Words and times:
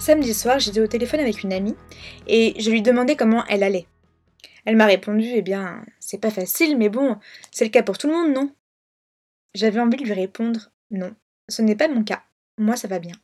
Samedi 0.00 0.32
soir, 0.32 0.58
j'étais 0.58 0.80
au 0.80 0.86
téléphone 0.86 1.20
avec 1.20 1.42
une 1.42 1.52
amie 1.52 1.76
et 2.26 2.54
je 2.58 2.70
lui 2.70 2.80
demandais 2.80 3.16
comment 3.16 3.44
elle 3.48 3.62
allait. 3.62 3.86
Elle 4.64 4.76
m'a 4.76 4.86
répondu 4.86 5.26
Eh 5.34 5.42
bien, 5.42 5.84
c'est 5.98 6.20
pas 6.20 6.30
facile, 6.30 6.78
mais 6.78 6.88
bon, 6.88 7.18
c'est 7.50 7.66
le 7.66 7.70
cas 7.70 7.82
pour 7.82 7.98
tout 7.98 8.06
le 8.06 8.14
monde, 8.14 8.32
non? 8.32 8.50
J'avais 9.52 9.78
envie 9.78 9.98
de 9.98 10.04
lui 10.04 10.14
répondre 10.14 10.70
Non, 10.90 11.14
ce 11.50 11.60
n'est 11.60 11.76
pas 11.76 11.86
mon 11.86 12.02
cas. 12.02 12.22
Moi, 12.56 12.76
ça 12.76 12.88
va 12.88 12.98
bien. 12.98 13.14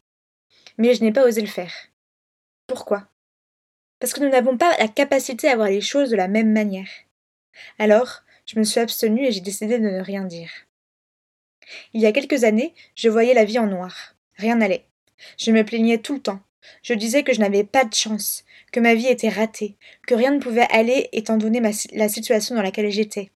Mais 0.77 0.93
je 0.93 1.03
n'ai 1.03 1.13
pas 1.13 1.27
osé 1.27 1.41
le 1.41 1.47
faire. 1.47 1.73
Pourquoi? 2.67 3.09
Parce 3.99 4.13
que 4.13 4.21
nous 4.21 4.29
n'avons 4.29 4.59
pas 4.59 4.77
la 4.77 4.89
capacité 4.89 5.49
à 5.49 5.57
voir 5.57 5.69
les 5.69 5.81
choses 5.81 6.11
de 6.11 6.17
la 6.17 6.29
même 6.29 6.53
manière. 6.53 6.91
Alors, 7.79 8.23
je 8.45 8.59
me 8.59 8.65
suis 8.65 8.81
abstenue 8.81 9.25
et 9.25 9.33
j'ai 9.33 9.41
décidé 9.41 9.79
de 9.79 9.89
ne 9.89 10.01
rien 10.01 10.25
dire. 10.25 10.51
Il 11.95 12.03
y 12.03 12.07
a 12.07 12.13
quelques 12.13 12.45
années, 12.45 12.75
je 12.95 13.09
voyais 13.09 13.33
la 13.33 13.47
vie 13.47 13.59
en 13.59 13.67
noir. 13.67 14.15
Rien 14.35 14.57
n'allait. 14.57 14.85
Je 15.39 15.53
me 15.53 15.65
plaignais 15.65 15.99
tout 15.99 16.17
le 16.17 16.21
temps. 16.21 16.41
Je 16.83 16.95
disais 16.95 17.23
que 17.23 17.33
je 17.33 17.41
n'avais 17.41 17.65
pas 17.65 17.85
de 17.85 17.95
chance, 17.95 18.45
que 18.73 18.81
ma 18.81 18.95
vie 18.95 19.09
était 19.09 19.29
ratée, 19.29 19.77
que 20.07 20.15
rien 20.15 20.31
ne 20.31 20.41
pouvait 20.41 20.67
aller 20.71 21.09
étant 21.13 21.37
donné 21.37 21.61
la 21.93 22.09
situation 22.09 22.55
dans 22.55 22.63
laquelle 22.63 22.91
j'étais. 22.91 23.31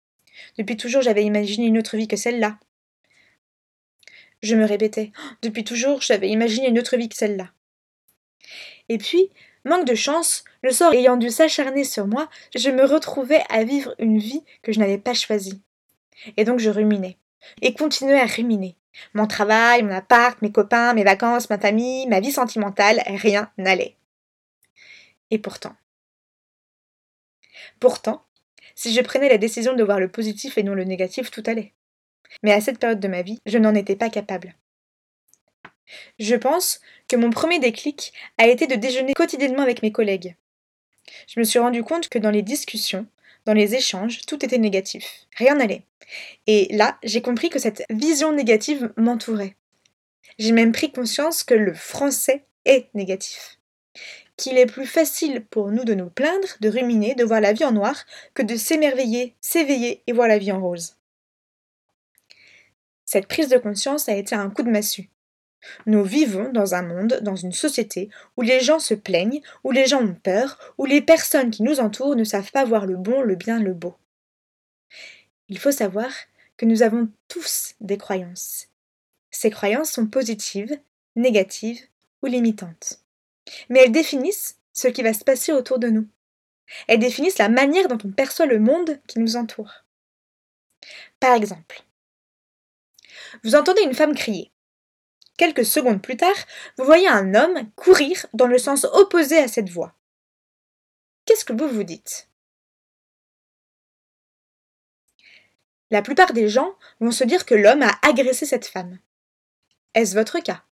Depuis 0.59 0.77
toujours, 0.77 1.03
j'avais 1.03 1.25
imaginé 1.25 1.67
une 1.67 1.79
autre 1.79 1.97
vie 1.97 2.09
que 2.09 2.17
celle-là. 2.17 2.59
Je 4.43 4.55
me 4.55 4.67
répétais, 4.67 5.13
oh, 5.19 5.35
depuis 5.43 5.65
toujours, 5.65 6.03
j'avais 6.03 6.29
imaginé 6.29 6.69
une 6.69 6.79
autre 6.79 6.97
vie 6.97 7.09
que 7.09 7.17
celle-là. 7.17 7.51
Et 8.89 8.99
puis, 8.99 9.31
manque 9.65 9.87
de 9.87 9.95
chance, 9.95 10.45
le 10.63 10.71
sort 10.71 10.93
ayant 10.93 11.17
dû 11.17 11.31
s'acharner 11.31 11.85
sur 11.85 12.07
moi, 12.07 12.29
je 12.55 12.71
me 12.71 12.85
retrouvais 12.85 13.43
à 13.49 13.65
vivre 13.65 13.95
une 13.99 14.19
vie 14.19 14.45
que 14.63 14.73
je 14.73 14.79
n'avais 14.79 14.99
pas 14.99 15.15
choisie. 15.15 15.63
Et 16.37 16.45
donc 16.45 16.61
je 16.61 16.71
ruminais, 16.71 17.19
et 17.63 17.75
continuais 17.75 18.21
à 18.21 18.27
ruminer, 18.27 18.77
mon 19.15 19.27
travail, 19.27 19.83
mon 19.83 19.95
appart, 19.95 20.41
mes 20.43 20.53
copains, 20.53 20.95
mes 20.95 21.05
vacances, 21.05 21.51
ma 21.51 21.59
famille, 21.59 22.07
ma 22.07 22.21
vie 22.21 22.33
sentimentale, 22.33 23.03
rien 23.07 23.51
n'allait. 23.59 23.97
Et 25.31 25.39
pourtant. 25.39 25.75
Pourtant, 27.81 28.25
si 28.75 28.93
je 28.93 29.01
prenais 29.01 29.29
la 29.29 29.39
décision 29.39 29.75
de 29.75 29.83
voir 29.83 30.01
le 30.01 30.09
positif 30.09 30.59
et 30.59 30.63
non 30.63 30.75
le 30.75 30.85
négatif, 30.85 31.31
tout 31.31 31.43
allait. 31.47 31.73
Mais 32.43 32.53
à 32.53 32.61
cette 32.61 32.79
période 32.79 33.01
de 33.01 33.09
ma 33.09 33.23
vie, 33.23 33.41
je 33.47 33.59
n'en 33.59 33.75
étais 33.75 33.97
pas 33.97 34.11
capable. 34.11 34.55
Je 36.19 36.35
pense 36.35 36.81
que 37.09 37.17
mon 37.17 37.31
premier 37.31 37.59
déclic 37.59 38.13
a 38.39 38.47
été 38.49 38.67
de 38.67 38.75
déjeuner 38.75 39.15
quotidiennement 39.15 39.63
avec 39.63 39.83
mes 39.83 39.93
collègues. 39.93 40.37
Je 41.29 41.39
me 41.39 41.45
suis 41.45 41.59
rendu 41.59 41.85
compte 41.85 42.09
que 42.09 42.19
dans 42.19 42.31
les 42.31 42.43
discussions, 42.43 43.07
dans 43.47 43.55
les 43.55 43.75
échanges, 43.75 44.27
tout 44.27 44.45
était 44.45 44.59
négatif. 44.59 45.27
Rien 45.37 45.55
n'allait. 45.55 45.83
Et 46.47 46.69
là, 46.73 46.99
j'ai 47.03 47.23
compris 47.23 47.49
que 47.49 47.59
cette 47.59 47.85
vision 47.91 48.33
négative 48.33 48.93
m'entourait. 48.97 49.57
J'ai 50.39 50.53
même 50.53 50.73
pris 50.73 50.93
conscience 50.93 51.45
que 51.45 51.55
le 51.55 51.73
français 51.73 52.45
est 52.65 52.89
négatif. 52.95 53.59
Qu'il 54.37 54.59
est 54.59 54.67
plus 54.67 54.87
facile 54.87 55.47
pour 55.47 55.71
nous 55.71 55.85
de 55.85 55.95
nous 55.95 56.11
plaindre, 56.11 56.49
de 56.61 56.69
ruminer, 56.69 57.15
de 57.15 57.25
voir 57.25 57.41
la 57.41 57.53
vie 57.53 57.65
en 57.65 57.73
noir, 57.73 58.05
que 58.35 58.43
de 58.43 58.57
s'émerveiller, 58.57 59.35
s'éveiller 59.41 60.03
et 60.07 60.13
voir 60.13 60.29
la 60.29 60.39
vie 60.39 60.53
en 60.53 60.61
rose. 60.61 60.97
Cette 63.05 63.29
prise 63.29 63.49
de 63.49 63.57
conscience 63.57 64.09
a 64.09 64.17
été 64.17 64.35
un 64.35 64.51
coup 64.51 64.65
de 64.65 64.71
massue. 64.71 65.09
Nous 65.87 66.05
vivons 66.05 66.53
dans 66.53 66.75
un 66.75 66.83
monde, 66.83 67.19
dans 67.23 67.37
une 67.37 67.53
société, 67.53 68.09
où 68.37 68.43
les 68.43 68.61
gens 68.61 68.79
se 68.79 68.95
plaignent, 68.95 69.41
où 69.65 69.73
les 69.73 69.87
gens 69.87 70.03
ont 70.03 70.15
peur, 70.15 70.59
où 70.79 70.85
les 70.85 71.01
personnes 71.01 71.51
qui 71.51 71.63
nous 71.63 71.81
entourent 71.81 72.17
ne 72.17 72.25
savent 72.25 72.53
pas 72.53 72.65
voir 72.65 72.87
le 72.87 72.97
bon, 72.97 73.23
le 73.23 73.35
bien, 73.35 73.59
le 73.59 73.75
beau. 73.75 73.97
Il 75.49 75.59
faut 75.59 75.73
savoir 75.73 76.11
que 76.57 76.67
nous 76.67 76.83
avons 76.83 77.09
tous 77.29 77.75
des 77.81 77.99
croyances. 77.99 78.69
Ces 79.31 79.51
croyances 79.51 79.91
sont 79.91 80.07
positives, 80.07 80.79
négatives 81.15 81.83
ou 82.23 82.27
limitantes. 82.27 83.01
Mais 83.69 83.81
elles 83.81 83.93
définissent 83.93 84.59
ce 84.73 84.89
qui 84.89 85.03
va 85.03 85.13
se 85.13 85.25
passer 85.25 85.53
autour 85.53 85.79
de 85.79 85.89
nous. 85.89 86.07
Elles 86.89 86.99
définissent 86.99 87.39
la 87.39 87.49
manière 87.49 87.89
dont 87.89 87.99
on 88.05 88.11
perçoit 88.11 88.47
le 88.47 88.59
monde 88.59 89.01
qui 89.07 89.19
nous 89.19 89.37
entoure. 89.37 89.85
Par 91.21 91.35
exemple, 91.35 91.83
vous 93.45 93.55
entendez 93.55 93.83
une 93.83 93.95
femme 93.95 94.15
crier. 94.15 94.51
Quelques 95.37 95.67
secondes 95.67 96.01
plus 96.01 96.17
tard, 96.17 96.37
vous 96.79 96.85
voyez 96.85 97.09
un 97.09 97.35
homme 97.35 97.71
courir 97.77 98.27
dans 98.33 98.47
le 98.47 98.59
sens 98.59 98.85
opposé 98.85 99.39
à 99.39 99.49
cette 99.49 99.69
voie. 99.69 99.95
Qu'est-ce 101.27 101.45
que 101.45 101.53
vous 101.53 101.69
vous 101.69 101.83
dites? 101.83 102.31
La 105.91 106.03
plupart 106.03 106.33
des 106.33 106.49
gens 106.49 106.75
vont 107.01 107.11
se 107.11 107.25
dire 107.25 107.47
que 107.47 107.55
l'homme 107.55 107.83
a 107.83 107.99
agressé 108.03 108.47
cette 108.47 108.67
femme. 108.67 108.99
Est-ce 109.95 110.15
votre 110.15 110.41
cas? 110.41 110.65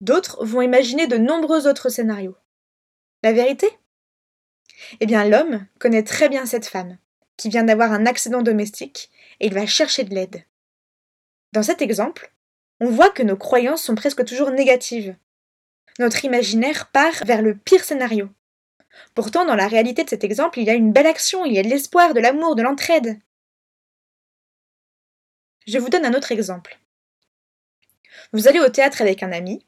D'autres 0.00 0.44
vont 0.44 0.60
imaginer 0.60 1.06
de 1.06 1.16
nombreux 1.16 1.66
autres 1.66 1.88
scénarios. 1.88 2.36
La 3.22 3.32
vérité? 3.32 3.68
Eh 5.00 5.06
bien, 5.06 5.24
l'homme 5.24 5.66
connaît 5.78 6.04
très 6.04 6.28
bien 6.28 6.46
cette 6.46 6.66
femme, 6.66 6.98
qui 7.36 7.48
vient 7.48 7.64
d'avoir 7.64 7.92
un 7.92 8.06
accident 8.06 8.42
domestique, 8.42 9.10
et 9.40 9.46
il 9.46 9.54
va 9.54 9.66
chercher 9.66 10.04
de 10.04 10.14
l'aide. 10.14 10.44
Dans 11.52 11.62
cet 11.62 11.82
exemple, 11.82 12.32
on 12.80 12.90
voit 12.90 13.10
que 13.10 13.22
nos 13.22 13.36
croyances 13.36 13.82
sont 13.82 13.94
presque 13.94 14.24
toujours 14.24 14.50
négatives. 14.50 15.16
Notre 15.98 16.24
imaginaire 16.24 16.90
part 16.90 17.24
vers 17.24 17.42
le 17.42 17.56
pire 17.56 17.82
scénario. 17.82 18.28
Pourtant, 19.14 19.44
dans 19.44 19.56
la 19.56 19.68
réalité 19.68 20.04
de 20.04 20.10
cet 20.10 20.24
exemple, 20.24 20.58
il 20.58 20.66
y 20.66 20.70
a 20.70 20.74
une 20.74 20.92
belle 20.92 21.06
action, 21.06 21.44
il 21.44 21.54
y 21.54 21.58
a 21.58 21.62
de 21.62 21.68
l'espoir, 21.68 22.14
de 22.14 22.20
l'amour, 22.20 22.54
de 22.54 22.62
l'entraide. 22.62 23.18
Je 25.66 25.78
vous 25.78 25.88
donne 25.88 26.06
un 26.06 26.14
autre 26.14 26.32
exemple. 26.32 26.78
Vous 28.32 28.48
allez 28.48 28.60
au 28.60 28.68
théâtre 28.68 29.02
avec 29.02 29.22
un 29.22 29.32
ami. 29.32 29.64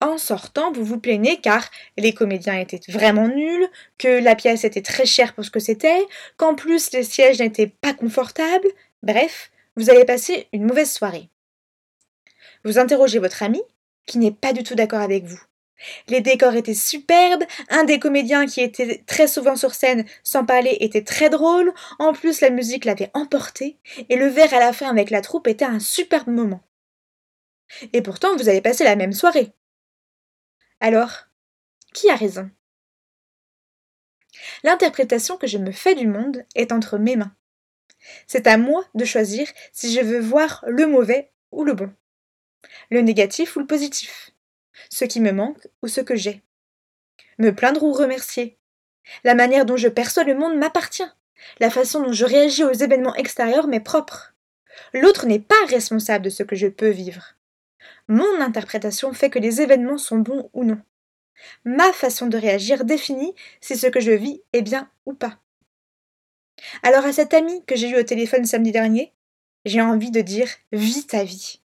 En 0.00 0.18
sortant, 0.18 0.72
vous 0.72 0.84
vous 0.84 1.00
plaignez 1.00 1.40
car 1.40 1.70
les 1.96 2.12
comédiens 2.12 2.58
étaient 2.58 2.80
vraiment 2.88 3.28
nuls, 3.28 3.68
que 3.98 4.22
la 4.22 4.34
pièce 4.34 4.64
était 4.64 4.82
très 4.82 5.06
chère 5.06 5.34
pour 5.34 5.44
ce 5.44 5.50
que 5.50 5.60
c'était, 5.60 6.04
qu'en 6.36 6.54
plus 6.54 6.92
les 6.92 7.02
sièges 7.02 7.40
n'étaient 7.40 7.66
pas 7.66 7.94
confortables. 7.94 8.68
Bref, 9.02 9.50
vous 9.74 9.88
allez 9.88 10.04
passer 10.04 10.48
une 10.52 10.66
mauvaise 10.66 10.92
soirée. 10.92 11.30
Vous 12.66 12.80
interrogez 12.80 13.20
votre 13.20 13.44
ami, 13.44 13.62
qui 14.06 14.18
n'est 14.18 14.32
pas 14.32 14.52
du 14.52 14.64
tout 14.64 14.74
d'accord 14.74 14.98
avec 14.98 15.24
vous. 15.24 15.40
Les 16.08 16.20
décors 16.20 16.56
étaient 16.56 16.74
superbes, 16.74 17.44
un 17.68 17.84
des 17.84 18.00
comédiens 18.00 18.44
qui 18.44 18.60
était 18.60 19.04
très 19.06 19.28
souvent 19.28 19.54
sur 19.54 19.72
scène 19.72 20.04
sans 20.24 20.44
parler 20.44 20.76
était 20.80 21.04
très 21.04 21.30
drôle, 21.30 21.72
en 22.00 22.12
plus 22.12 22.40
la 22.40 22.50
musique 22.50 22.84
l'avait 22.84 23.12
emporté, 23.14 23.78
et 24.08 24.16
le 24.16 24.26
verre 24.26 24.52
à 24.52 24.58
la 24.58 24.72
fin 24.72 24.90
avec 24.90 25.10
la 25.10 25.20
troupe 25.20 25.46
était 25.46 25.64
un 25.64 25.78
superbe 25.78 26.26
moment. 26.26 26.60
Et 27.92 28.02
pourtant 28.02 28.34
vous 28.34 28.48
avez 28.48 28.60
passé 28.60 28.82
la 28.82 28.96
même 28.96 29.12
soirée. 29.12 29.52
Alors, 30.80 31.28
qui 31.94 32.10
a 32.10 32.16
raison? 32.16 32.50
L'interprétation 34.64 35.36
que 35.36 35.46
je 35.46 35.58
me 35.58 35.70
fais 35.70 35.94
du 35.94 36.08
monde 36.08 36.44
est 36.56 36.72
entre 36.72 36.98
mes 36.98 37.14
mains. 37.14 37.36
C'est 38.26 38.48
à 38.48 38.58
moi 38.58 38.84
de 38.96 39.04
choisir 39.04 39.46
si 39.70 39.92
je 39.92 40.00
veux 40.00 40.20
voir 40.20 40.64
le 40.66 40.88
mauvais 40.88 41.30
ou 41.52 41.62
le 41.62 41.72
bon, 41.72 41.92
le 42.90 43.00
négatif 43.00 43.56
ou 43.56 43.60
le 43.60 43.66
positif 43.66 44.32
ce 44.90 45.04
qui 45.04 45.20
me 45.20 45.32
manque 45.32 45.66
ou 45.82 45.88
ce 45.88 46.00
que 46.00 46.16
j'ai. 46.16 46.42
Me 47.38 47.54
plaindre 47.54 47.82
ou 47.82 47.92
remercier. 47.92 48.58
La 49.24 49.34
manière 49.34 49.66
dont 49.66 49.76
je 49.76 49.88
perçois 49.88 50.24
le 50.24 50.34
monde 50.34 50.56
m'appartient. 50.56 51.08
La 51.60 51.70
façon 51.70 52.02
dont 52.02 52.12
je 52.12 52.24
réagis 52.24 52.64
aux 52.64 52.72
événements 52.72 53.14
extérieurs 53.14 53.68
m'est 53.68 53.80
propre. 53.80 54.34
L'autre 54.92 55.26
n'est 55.26 55.40
pas 55.40 55.54
responsable 55.68 56.24
de 56.24 56.30
ce 56.30 56.42
que 56.42 56.56
je 56.56 56.66
peux 56.66 56.88
vivre. 56.88 57.34
Mon 58.08 58.40
interprétation 58.40 59.12
fait 59.12 59.30
que 59.30 59.38
les 59.38 59.60
événements 59.60 59.98
sont 59.98 60.18
bons 60.18 60.50
ou 60.52 60.64
non. 60.64 60.80
Ma 61.64 61.92
façon 61.92 62.26
de 62.26 62.38
réagir 62.38 62.84
définit 62.84 63.34
si 63.60 63.76
ce 63.76 63.86
que 63.86 64.00
je 64.00 64.12
vis 64.12 64.42
est 64.52 64.62
bien 64.62 64.90
ou 65.04 65.12
pas. 65.12 65.38
Alors 66.82 67.04
à 67.04 67.12
cet 67.12 67.34
ami 67.34 67.64
que 67.66 67.76
j'ai 67.76 67.90
eu 67.90 67.98
au 67.98 68.02
téléphone 68.02 68.46
samedi 68.46 68.72
dernier, 68.72 69.12
j'ai 69.66 69.82
envie 69.82 70.10
de 70.10 70.22
dire 70.22 70.48
vis 70.72 71.06
ta 71.06 71.22
vie. 71.22 71.60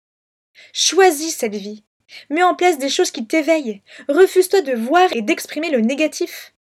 Choisis 0.73 1.37
cette 1.37 1.55
vie. 1.55 1.85
Mets 2.31 2.43
en 2.43 2.55
place 2.55 2.79
des 2.79 2.89
choses 2.89 3.11
qui 3.11 3.27
t'éveillent. 3.27 3.83
Refuse-toi 4.09 4.63
de 4.63 4.75
voir 4.75 5.13
et 5.13 5.23
d'exprimer 5.23 5.71
le 5.71 5.81
négatif. 5.81 6.55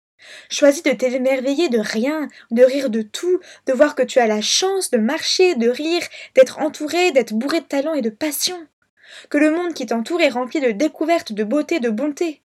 Choisis 0.51 0.83
de 0.83 0.93
t'émerveiller 0.93 1.69
de 1.69 1.79
rien, 1.79 2.29
de 2.51 2.63
rire 2.63 2.91
de 2.91 3.03
tout, 3.03 3.41
de 3.67 3.73
voir 3.73 3.95
que 3.95 4.03
tu 4.03 4.19
as 4.19 4.27
la 4.27 4.41
chance 4.41 4.91
de 4.91 4.99
marcher, 4.99 5.55
de 5.55 5.69
rire, 5.69 6.03
d'être 6.35 6.59
entouré, 6.61 7.13
d'être 7.13 7.35
bourré 7.35 7.61
de 7.61 7.67
talent 7.67 7.95
et 7.95 8.03
de 8.03 8.11
passion. 8.11 8.67
Que 9.29 9.39
le 9.39 9.51
monde 9.51 9.75
qui 9.75 9.87
t'entoure 9.87 10.23
est 10.23 10.31
rempli 10.31 10.61
de 10.61 10.71
découvertes, 10.71 11.33
de 11.33 11.45
beauté, 11.45 11.79
de 11.79 11.91
bonté. 11.91 12.43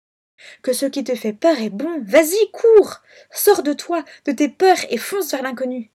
Que 0.62 0.72
ce 0.72 0.86
qui 0.86 1.04
te 1.04 1.14
fait 1.14 1.32
peur 1.32 1.60
est 1.60 1.70
bon, 1.70 2.02
vas-y, 2.02 2.50
cours 2.52 3.02
Sors 3.30 3.62
de 3.62 3.72
toi, 3.72 4.04
de 4.24 4.32
tes 4.32 4.48
peurs 4.48 4.84
et 4.90 4.98
fonce 4.98 5.30
vers 5.30 5.42
l'inconnu. 5.42 5.90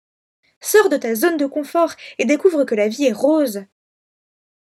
Sors 0.61 0.89
de 0.89 0.97
ta 0.97 1.15
zone 1.15 1.37
de 1.37 1.45
confort 1.45 1.93
et 2.17 2.25
découvre 2.25 2.65
que 2.65 2.75
la 2.75 2.87
vie 2.87 3.05
est 3.05 3.13
rose. 3.13 3.63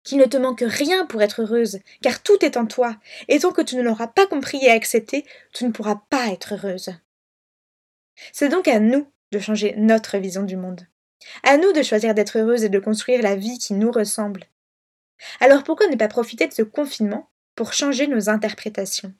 Qu'il 0.07 0.19
ne 0.19 0.25
te 0.25 0.37
manque 0.37 0.63
rien 0.65 1.05
pour 1.05 1.21
être 1.21 1.41
heureuse, 1.41 1.79
car 2.01 2.23
tout 2.23 2.37
est 2.45 2.55
en 2.55 2.65
toi, 2.65 2.95
et 3.27 3.39
tant 3.39 3.51
que 3.51 3.61
tu 3.61 3.75
ne 3.75 3.81
l'auras 3.81 4.07
pas 4.07 4.25
compris 4.25 4.57
et 4.61 4.69
accepté, 4.69 5.25
tu 5.53 5.65
ne 5.65 5.71
pourras 5.73 6.01
pas 6.09 6.27
être 6.27 6.53
heureuse. 6.53 6.95
C'est 8.31 8.47
donc 8.47 8.69
à 8.69 8.79
nous 8.79 9.11
de 9.33 9.39
changer 9.39 9.75
notre 9.75 10.17
vision 10.17 10.43
du 10.43 10.55
monde. 10.55 10.87
À 11.43 11.57
nous 11.57 11.73
de 11.73 11.83
choisir 11.83 12.13
d'être 12.13 12.39
heureuse 12.39 12.63
et 12.63 12.69
de 12.69 12.79
construire 12.79 13.21
la 13.21 13.35
vie 13.35 13.57
qui 13.57 13.73
nous 13.73 13.91
ressemble. 13.91 14.45
Alors 15.41 15.65
pourquoi 15.65 15.87
ne 15.87 15.97
pas 15.97 16.07
profiter 16.07 16.47
de 16.47 16.53
ce 16.53 16.61
confinement 16.61 17.29
pour 17.55 17.73
changer 17.73 18.07
nos 18.07 18.29
interprétations? 18.29 19.13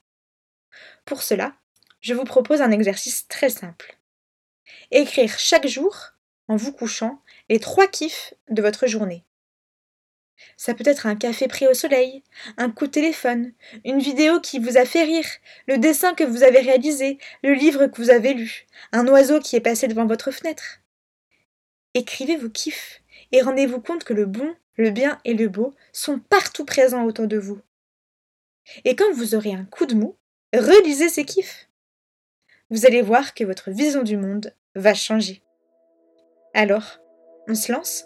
Pour 1.04 1.22
cela, 1.22 1.54
je 2.00 2.14
vous 2.14 2.24
propose 2.24 2.62
un 2.62 2.72
exercice 2.72 3.28
très 3.28 3.50
simple. 3.50 3.98
Écrire 4.92 5.38
chaque 5.38 5.68
jour, 5.68 6.14
en 6.48 6.56
vous 6.56 6.72
couchant, 6.72 7.22
les 7.50 7.60
trois 7.60 7.88
kiffs 7.88 8.34
de 8.48 8.62
votre 8.62 8.88
journée. 8.88 9.26
Ça 10.56 10.74
peut 10.74 10.88
être 10.88 11.06
un 11.06 11.16
café 11.16 11.48
pris 11.48 11.68
au 11.68 11.74
soleil, 11.74 12.24
un 12.58 12.70
coup 12.70 12.88
de 12.88 12.92
téléphone, 12.92 13.54
une 13.86 14.00
vidéo 14.00 14.40
qui 14.40 14.60
vous 14.60 14.78
a 14.78 14.86
fait 14.86 15.04
rire, 15.04 15.28
le 15.68 15.78
dessin 15.78 16.14
que 16.14 16.24
vous 16.24 16.44
avez 16.44 16.60
réalisé, 16.60 17.18
le 17.44 17.54
livre 17.54 17.88
que 17.88 18.02
vous 18.02 18.10
avez 18.10 18.34
lu, 18.34 18.68
un 18.92 19.08
oiseau 19.08 19.40
qui 19.40 19.56
est 19.56 19.62
passé 19.62 19.88
devant 19.88 20.06
votre 20.06 20.32
fenêtre. 20.32 20.82
Écrivez 21.94 22.36
vos 22.36 22.50
kiffs 22.50 23.02
et 23.32 23.42
rendez-vous 23.42 23.82
compte 23.82 24.04
que 24.04 24.14
le 24.14 24.26
bon, 24.26 24.56
le 24.76 24.92
bien 24.92 25.18
et 25.26 25.34
le 25.34 25.48
beau 25.48 25.74
sont 25.92 26.20
partout 26.20 26.66
présents 26.66 27.06
autour 27.06 27.28
de 27.28 27.38
vous. 27.38 27.60
Et 28.86 28.96
quand 28.96 29.12
vous 29.14 29.36
aurez 29.36 29.54
un 29.54 29.66
coup 29.66 29.86
de 29.86 29.96
mou, 29.96 30.16
relisez 30.54 31.10
ces 31.10 31.26
kiffs. 31.26 31.70
Vous 32.70 32.86
allez 32.86 33.02
voir 33.02 33.34
que 33.34 33.44
votre 33.44 33.72
vision 33.72 34.04
du 34.04 34.18
monde 34.18 34.54
va 34.76 34.94
changer. 34.94 35.42
Alors, 36.54 37.00
on 37.48 37.56
se 37.56 37.72
lance? 37.72 38.06